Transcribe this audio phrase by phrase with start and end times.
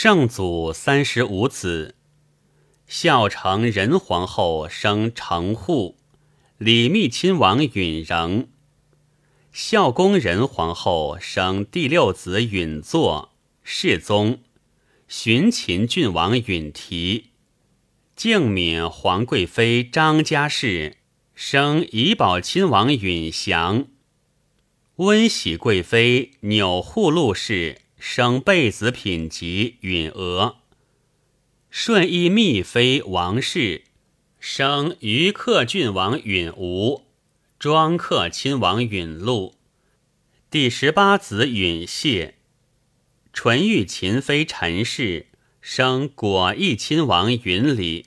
[0.00, 1.96] 圣祖三十五子，
[2.86, 5.96] 孝成仁皇后生成户，
[6.56, 8.46] 李密亲王允仍。
[9.50, 13.32] 孝恭仁皇后生第六子允作，
[13.64, 14.38] 世宗。
[15.08, 17.30] 寻秦郡王允提，
[18.14, 20.98] 敬敏皇贵妃张家氏
[21.34, 23.88] 生怡保亲王允祥。
[24.98, 30.58] 温喜贵妃钮祜禄氏生贝子品级允娥。
[31.68, 33.82] 顺义密妃王氏
[34.38, 37.02] 生余克郡王允吴，
[37.58, 39.56] 庄克亲王允禄。
[40.50, 42.36] 第十八子允谢。
[43.32, 45.26] 纯玉秦妃陈氏
[45.60, 48.06] 生果义亲王允礼。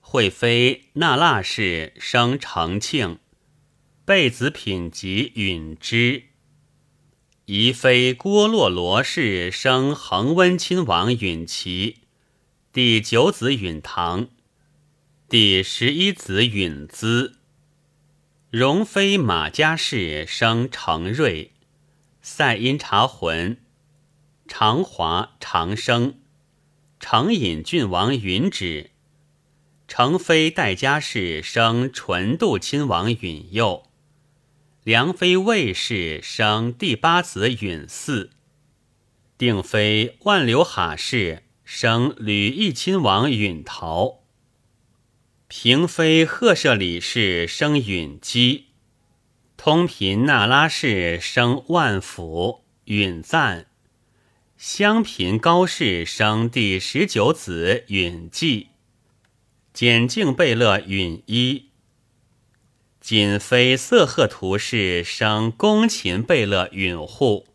[0.00, 3.18] 惠妃那腊氏生成庆。
[4.04, 6.24] 贝子品级允之，
[7.54, 11.98] 宜妃郭洛罗氏生恒温亲王允齐，
[12.72, 14.28] 第九子允唐，
[15.28, 17.36] 第十一子允资。
[18.48, 21.52] 容妃马家氏生承瑞，
[22.22, 23.58] 塞因察浑，
[24.48, 26.14] 长华长生，
[26.98, 28.92] 承尹郡王允止。
[29.86, 33.82] 承妃戴家氏生纯度亲王允佑。
[34.84, 38.30] 梁妃魏氏生第八子允嗣，
[39.38, 44.24] 定妃万流哈氏生吕义亲王允陶，
[45.46, 48.70] 平妃赫舍里氏生允基，
[49.56, 53.68] 通嫔那拉氏生万府允赞，
[54.56, 58.70] 襄嫔高氏生第十九子允纪，
[59.72, 61.71] 简敬贝勒允一。
[63.02, 67.48] 瑾妃色赫图氏生恭勤贝勒允护，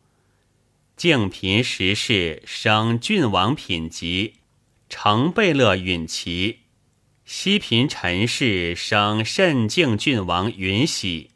[0.97, 4.33] 敬嫔石氏生郡王品级，
[4.89, 6.63] 承贝勒允齐，
[7.23, 11.31] 西嫔陈氏生慎敬郡王允喜，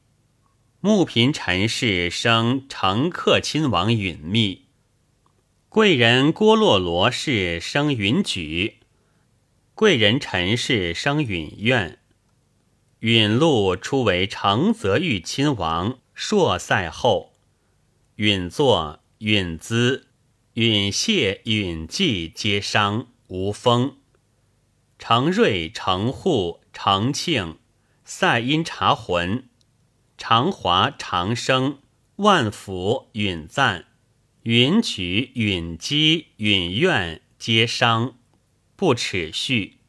[0.82, 4.66] 穆嫔陈氏生成克亲王允密，
[5.70, 8.80] 贵人郭洛罗氏生允举，
[9.74, 12.01] 贵人陈氏生允愿。
[13.02, 17.34] 允禄初为承泽豫亲王朔塞后，
[18.18, 20.10] 允作、允资、
[20.54, 23.98] 允谢、允纪皆商无封。
[25.00, 27.58] 承瑞、承户、承庆、
[28.06, 29.50] 塞因察浑、
[30.16, 31.80] 长华、长生、
[32.18, 33.86] 万福、允赞、
[34.44, 38.20] 允举、允基、允愿皆商
[38.76, 39.81] 不耻序。